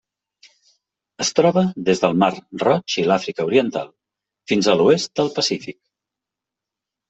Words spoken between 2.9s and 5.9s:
i l'Àfrica Oriental fins a l'oest del Pacífic.